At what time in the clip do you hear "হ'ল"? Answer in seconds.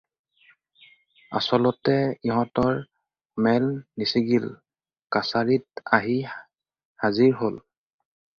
7.45-7.63